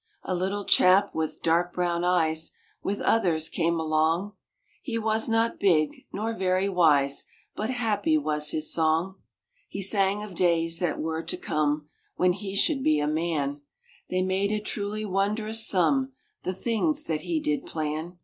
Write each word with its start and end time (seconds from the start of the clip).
A 0.23 0.33
little 0.33 0.65
chap 0.65 1.13
with 1.13 1.43
dark 1.43 1.73
brown 1.73 2.03
eyes, 2.03 2.53
With 2.81 3.01
others, 3.01 3.49
came 3.49 3.79
along; 3.79 4.33
He 4.81 4.97
was 4.97 5.29
not 5.29 5.59
big, 5.59 6.07
nor 6.11 6.33
very 6.33 6.67
wise, 6.67 7.25
But 7.55 7.69
happy 7.69 8.17
was 8.17 8.49
his 8.49 8.73
song. 8.73 9.17
He 9.69 9.83
sang 9.83 10.23
of 10.23 10.33
days 10.33 10.79
that 10.79 10.99
were 10.99 11.21
to 11.21 11.37
come, 11.37 11.87
When 12.15 12.33
he 12.33 12.55
should 12.55 12.83
be 12.83 12.99
a 12.99 13.05
man; 13.07 13.61
They 14.09 14.23
made 14.23 14.51
a 14.51 14.59
truly 14.59 15.05
wondrous 15.05 15.67
sum, 15.67 16.13
The 16.41 16.53
things 16.55 17.03
that 17.03 17.21
he 17.21 17.39
did 17.39 17.67
plan. 17.67 18.17